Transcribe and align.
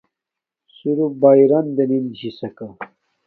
صرف 0.77 1.11
بݳئݺ 1.21 1.43
رَن 1.51 1.65
دݵنِم 1.75 2.05
چھݵسَکݳ. 2.17 2.67